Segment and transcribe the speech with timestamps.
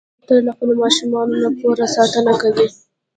[0.19, 2.67] کوتره له خپلو ماشومانو نه پوره ساتنه کوي.